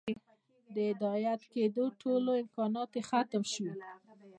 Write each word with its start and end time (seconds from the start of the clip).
د 0.73 0.75
هدايت 0.89 1.41
كېدو 1.53 1.83
ټول 2.01 2.23
امكانات 2.41 2.91
ئې 2.97 3.01
ختم 3.09 3.43
شي 3.53 3.67